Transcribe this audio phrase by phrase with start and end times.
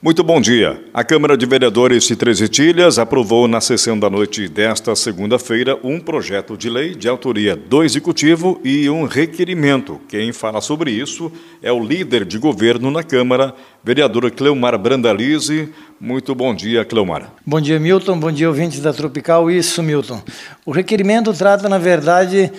[0.00, 0.80] Muito bom dia.
[0.94, 5.98] A Câmara de Vereadores de Três Itilhas aprovou na sessão da noite desta segunda-feira um
[5.98, 10.00] projeto de lei de autoria do Executivo e um requerimento.
[10.08, 15.68] Quem fala sobre isso é o líder de governo na Câmara, vereadora Cleomar Brandalize.
[16.00, 17.32] Muito bom dia, Cleomar.
[17.44, 18.20] Bom dia, Milton.
[18.20, 19.50] Bom dia, ouvintes da Tropical.
[19.50, 20.22] Isso, Milton.
[20.64, 22.52] O requerimento trata, na verdade,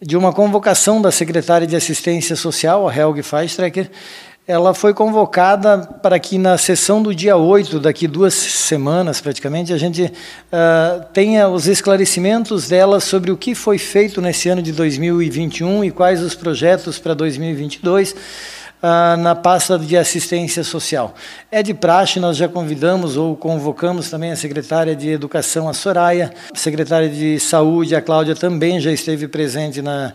[0.00, 3.90] de uma convocação da secretária de Assistência Social, a Helge Feistrecker,
[4.46, 9.78] ela foi convocada para que na sessão do dia 8, daqui duas semanas praticamente, a
[9.78, 15.84] gente uh, tenha os esclarecimentos dela sobre o que foi feito nesse ano de 2021
[15.84, 18.14] e quais os projetos para 2022
[18.86, 21.14] ah, na pasta de assistência social.
[21.50, 26.30] É de praxe, nós já convidamos ou convocamos também a secretária de Educação, a Soraya,
[26.54, 30.12] a secretária de Saúde, a Cláudia, também já esteve presente na,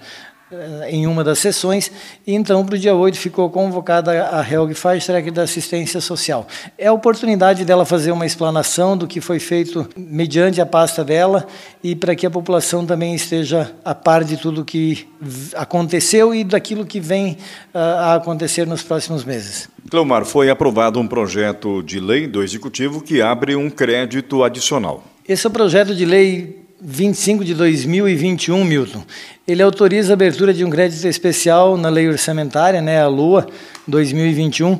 [0.88, 1.92] em uma das sessões,
[2.26, 6.48] e então para o dia 8 ficou convocada a Helg Feistreck da assistência social.
[6.78, 11.48] É a oportunidade dela fazer uma explanação do que foi feito mediante a pasta dela
[11.84, 15.08] e para que a população também esteja a par de tudo que
[15.56, 17.38] aconteceu e daquilo que vem
[17.74, 19.70] uh, a acontecer nos próximos meses.
[19.90, 25.04] Cleomar, foi aprovado um projeto de lei do Executivo que abre um crédito adicional.
[25.28, 29.04] Esse é o projeto de lei 25 de 2021, Milton,
[29.46, 33.48] ele autoriza a abertura de um crédito especial na lei orçamentária, né, a LUA
[33.86, 34.80] 2021,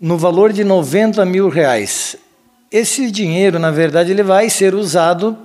[0.00, 2.16] no valor de 90 mil reais.
[2.70, 5.36] Esse dinheiro, na verdade, ele vai ser usado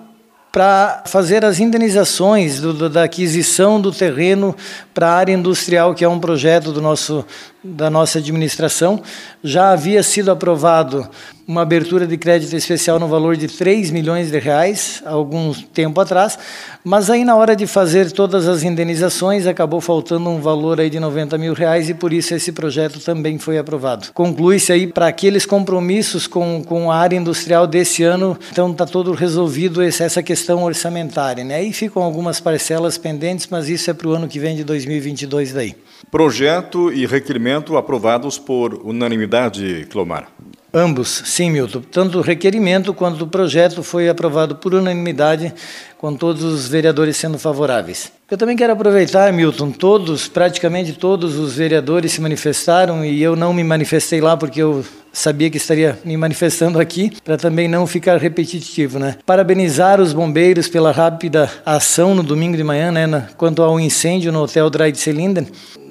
[0.52, 4.56] para fazer as indenizações do, da aquisição do terreno
[4.94, 7.26] para a área industrial, que é um projeto do nosso,
[7.64, 9.02] da nossa administração.
[9.44, 11.10] Já havia sido aprovado
[11.48, 16.40] uma abertura de crédito especial no valor de 3 milhões de reais, algum tempo atrás,
[16.84, 21.00] mas aí na hora de fazer todas as indenizações acabou faltando um valor aí de
[21.00, 24.08] 90 mil reais e por isso esse projeto também foi aprovado.
[24.14, 29.12] Conclui-se aí para aqueles compromissos com, com a área industrial desse ano, então está todo
[29.12, 31.44] resolvido essa questão orçamentária.
[31.44, 31.56] Né?
[31.56, 35.54] Aí ficam algumas parcelas pendentes, mas isso é para o ano que vem de 2022
[35.54, 35.76] daí.
[36.12, 40.28] Projeto e requerimento aprovados por unanimidade, Clomar.
[40.76, 41.82] Ambos, sim, Milton.
[41.82, 45.54] Tanto o requerimento quanto o projeto foi aprovado por unanimidade,
[46.00, 48.12] com todos os vereadores sendo favoráveis.
[48.30, 53.54] Eu também quero aproveitar, Milton, todos, praticamente todos os vereadores se manifestaram e eu não
[53.54, 58.18] me manifestei lá porque eu sabia que estaria me manifestando aqui, para também não ficar
[58.18, 59.16] repetitivo, né?
[59.26, 64.42] Parabenizar os bombeiros pela rápida ação no domingo de manhã, né, quanto ao incêndio no
[64.42, 65.46] Hotel Dry Cylinder.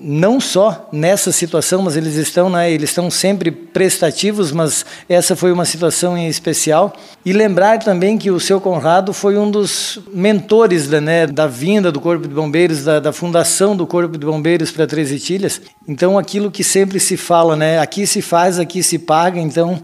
[0.05, 5.53] Não só nessa situação, mas eles estão, né, eles estão sempre prestativos, mas essa foi
[5.53, 6.93] uma situação em especial.
[7.25, 11.93] E lembrar também que o seu Conrado foi um dos mentores da, né, da vinda
[11.93, 15.61] do Corpo de Bombeiros, da, da fundação do Corpo de Bombeiros para Três Itilhas.
[15.87, 19.81] Então, aquilo que sempre se fala, né, aqui se faz, aqui se paga, então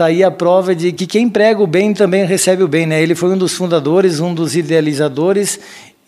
[0.00, 2.86] está aí a prova de que quem prega o bem também recebe o bem.
[2.86, 3.02] Né?
[3.02, 5.60] Ele foi um dos fundadores, um dos idealizadores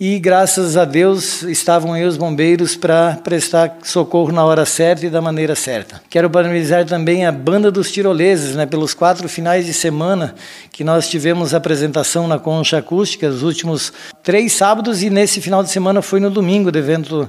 [0.04, 5.08] e graças a Deus estavam aí os bombeiros para prestar socorro na hora certa e
[5.08, 6.02] da maneira certa.
[6.10, 10.34] Quero parabenizar também a banda dos tiroleses, né, pelos quatro finais de semana
[10.72, 13.92] que nós tivemos apresentação na Concha Acústica, os últimos
[14.24, 16.72] três sábados e nesse final de semana foi no domingo,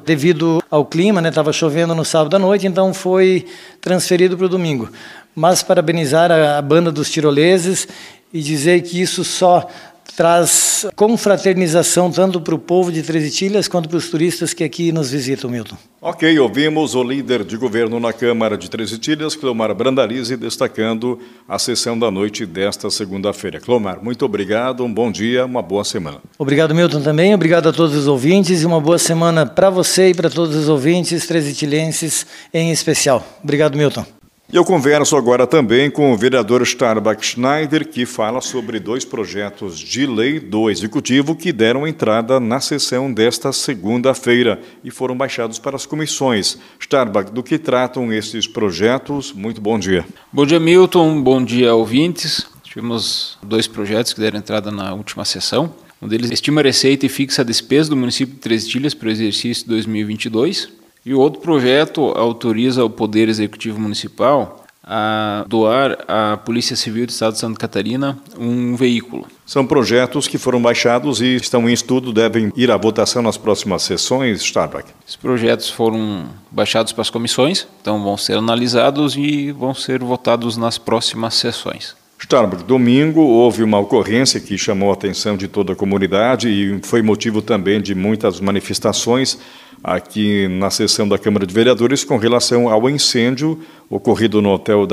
[0.04, 3.46] devido ao clima, né, estava chovendo no sábado à noite, então foi
[3.80, 4.90] transferido para o domingo.
[5.36, 7.88] Mas parabenizar a, a banda dos tiroleses
[8.34, 9.70] e dizer que isso só
[10.16, 14.92] traz confraternização tanto para o povo de Três Itilhas quanto para os turistas que aqui
[14.92, 15.78] nos visitam, Milton.
[16.02, 21.58] Ok, ouvimos o líder de governo na Câmara de Três Itilhas, Cleomar Brandalize, destacando a
[21.58, 23.60] sessão da noite desta segunda-feira.
[23.60, 26.18] Cleomar, muito obrigado, um bom dia, uma boa semana.
[26.38, 27.34] Obrigado, Milton, também.
[27.34, 30.68] Obrigado a todos os ouvintes e uma boa semana para você e para todos os
[30.68, 33.26] ouvintes três itilenses em especial.
[33.42, 34.06] Obrigado, Milton.
[34.54, 40.06] Eu converso agora também com o vereador Starbuck Schneider, que fala sobre dois projetos de
[40.06, 45.88] lei do Executivo que deram entrada na sessão desta segunda-feira e foram baixados para as
[45.88, 46.60] comissões.
[46.80, 49.34] Starbuck, do que tratam esses projetos?
[49.34, 50.06] Muito bom dia.
[50.32, 51.24] Bom dia, Milton.
[51.24, 52.46] Bom dia, ouvintes.
[52.62, 55.74] Tivemos dois projetos que deram entrada na última sessão.
[56.00, 59.08] Um deles estima a receita e fixa a despesa do município de Três Tilhas para
[59.08, 66.36] o exercício 2022 e o outro projeto autoriza o Poder Executivo Municipal a doar à
[66.36, 69.26] Polícia Civil do Estado de Santa Catarina um veículo.
[69.46, 73.84] São projetos que foram baixados e estão em estudo, devem ir à votação nas próximas
[73.84, 74.86] sessões, Starbuck?
[75.06, 80.58] Esses projetos foram baixados para as comissões, então vão ser analisados e vão ser votados
[80.58, 81.96] nas próximas sessões.
[82.20, 87.02] Starbuck, domingo houve uma ocorrência que chamou a atenção de toda a comunidade e foi
[87.02, 89.38] motivo também de muitas manifestações
[89.84, 94.88] aqui na sessão da Câmara de Vereadores com relação ao incêndio ocorrido no Hotel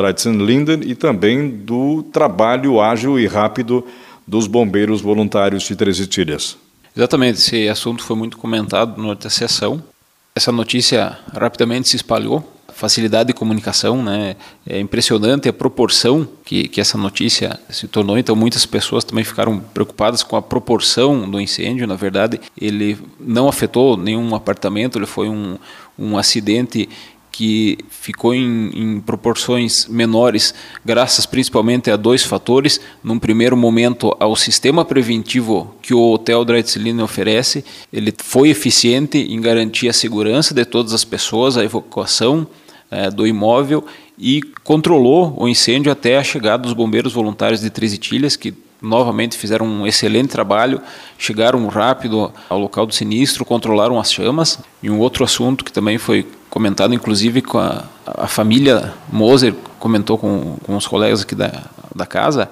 [0.45, 3.87] Linden e também do trabalho ágil e rápido
[4.27, 6.57] dos bombeiros voluntários de Três Itilhas.
[6.97, 9.83] Exatamente, esse assunto foi muito comentado durante a sessão.
[10.35, 12.45] Essa notícia rapidamente se espalhou
[12.81, 14.37] facilidade de comunicação, né?
[14.67, 18.17] É impressionante a proporção que, que essa notícia se tornou.
[18.17, 21.87] Então, muitas pessoas também ficaram preocupadas com a proporção do incêndio.
[21.87, 25.59] Na verdade, ele não afetou nenhum apartamento, ele foi um,
[25.99, 26.89] um acidente
[27.31, 30.53] que ficou em, em, proporções menores,
[30.85, 32.81] graças principalmente a dois fatores.
[33.03, 39.41] Num primeiro momento, ao sistema preventivo que o Hotel Dreitzlin oferece, ele foi eficiente em
[39.41, 42.47] garantir a segurança de todas as pessoas, a evacuação
[42.91, 43.85] é, do imóvel
[44.19, 49.37] e controlou o incêndio até a chegada dos bombeiros voluntários de Três Itilhas, que novamente
[49.37, 50.81] fizeram um excelente trabalho,
[51.19, 54.59] chegaram rápido ao local do sinistro, controlaram as chamas.
[54.83, 60.19] E um outro assunto que também foi comentado, inclusive com a, a família Moser, comentou
[60.19, 61.65] com, com os colegas aqui da,
[61.95, 62.51] da casa,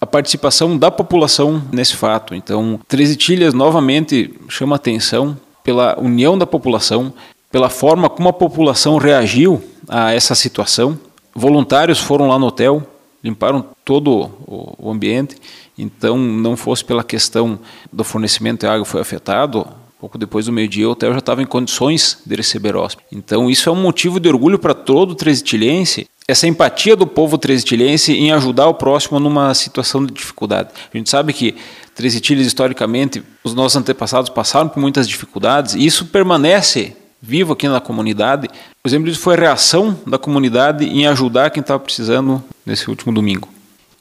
[0.00, 2.34] a participação da população nesse fato.
[2.34, 7.12] Então, Três Itilhas novamente chama atenção pela união da população,
[7.54, 10.98] pela forma como a população reagiu a essa situação.
[11.32, 12.82] Voluntários foram lá no hotel,
[13.22, 15.36] limparam todo o ambiente,
[15.78, 17.60] então não fosse pela questão
[17.92, 19.68] do fornecimento de água foi afetado,
[20.00, 23.06] pouco depois do meio-dia o hotel já estava em condições de receber hóspedes.
[23.12, 28.14] Então isso é um motivo de orgulho para todo tresitilhense, essa empatia do povo tresitilhense
[28.14, 30.70] em ajudar o próximo numa situação de dificuldade.
[30.92, 31.54] A gente sabe que
[31.94, 37.80] Tresitilhas, historicamente, os nossos antepassados passaram por muitas dificuldades e isso permanece vivo aqui na
[37.80, 38.48] comunidade.
[38.84, 43.12] O exemplo disso foi a reação da comunidade em ajudar quem estava precisando nesse último
[43.12, 43.48] domingo.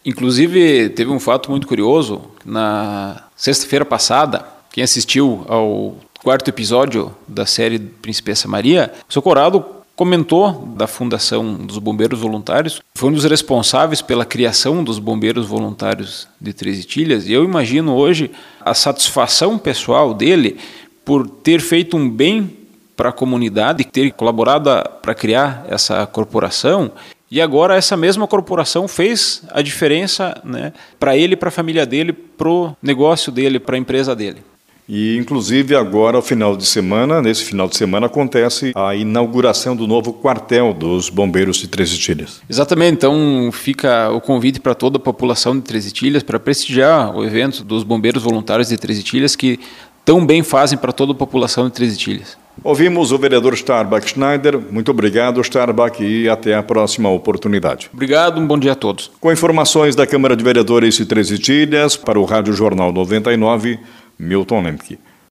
[0.06, 2.22] Inclusive, teve um fato muito curioso.
[2.46, 9.64] Na sexta-feira passada, quem assistiu ao quarto episódio da série Princesa Maria, o seu Corado
[9.96, 16.28] comentou da fundação dos bombeiros voluntários, foi um dos responsáveis pela criação dos bombeiros voluntários
[16.42, 20.58] de Três Itilhas, e eu imagino hoje a satisfação pessoal dele
[21.06, 22.63] por ter feito um bem
[22.96, 24.70] para a comunidade, ter colaborado
[25.02, 26.92] para criar essa corporação.
[27.30, 32.14] E agora essa mesma corporação fez a diferença né, para ele, para a família dele,
[32.14, 34.44] para o negócio dele, para a empresa dele.
[34.88, 40.12] E, inclusive, agora, final de semana, nesse final de semana, acontece a inauguração do novo
[40.12, 42.42] quartel dos bombeiros de Três Itilhas.
[42.50, 47.24] Exatamente, então fica o convite para toda a população de Três Itilhas para prestigiar o
[47.24, 49.58] evento dos bombeiros voluntários de Três Itilhas, que
[50.04, 52.38] tão bem fazem para toda a população de Três Itilhas.
[52.64, 54.58] Ouvimos o vereador Starbuck Schneider.
[54.58, 57.90] Muito obrigado, Starbuck, e até a próxima oportunidade.
[57.94, 59.12] Obrigado, um bom dia a todos.
[59.20, 63.78] Com informações da Câmara de Vereadores de Três Itilhas, para o Rádio Jornal 99,
[64.18, 64.98] Milton Lemke.